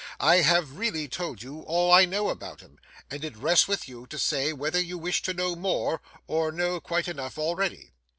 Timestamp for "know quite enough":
6.51-7.37